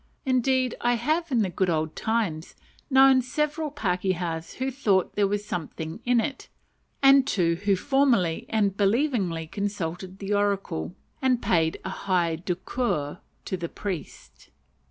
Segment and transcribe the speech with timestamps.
[0.25, 2.55] Indeed I have in the good old times
[2.89, 6.49] known several pakehas who "thought there was something in it,"
[7.03, 13.55] and two who formally and believingly consulted the oracle, and paid a high douceur to
[13.55, 14.49] the priest.